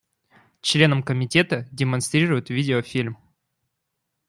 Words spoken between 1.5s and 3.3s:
демонстрируют видеофильм.